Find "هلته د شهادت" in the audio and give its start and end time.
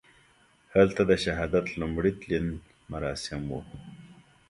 0.73-1.65